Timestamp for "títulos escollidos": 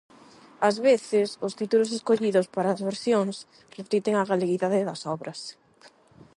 1.59-2.47